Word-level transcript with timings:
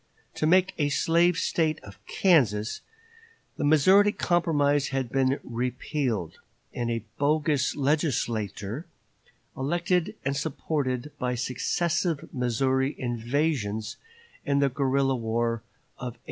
To 0.33 0.47
make 0.47 0.73
a 0.79 0.89
slave 0.89 1.37
State 1.37 1.79
of 1.83 2.03
Kansas, 2.07 2.81
the 3.57 3.63
Missouri 3.63 4.11
Compromise 4.11 4.87
had 4.87 5.11
been 5.11 5.39
repealed, 5.43 6.39
and 6.73 6.89
a 6.89 7.03
bogus 7.19 7.75
legislature 7.75 8.87
elected 9.55 10.15
and 10.25 10.35
supported 10.35 11.11
by 11.19 11.33
the 11.33 11.37
successive 11.37 12.33
Missouri 12.33 12.95
invasions 12.97 13.97
and 14.43 14.59
the 14.59 14.69
guerrilla 14.69 15.15
war 15.15 15.61
of 15.99 16.13
1856. 16.13 16.19